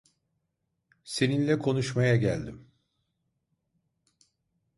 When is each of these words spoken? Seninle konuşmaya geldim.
Seninle 1.03 1.59
konuşmaya 1.59 2.15
geldim. 2.15 2.71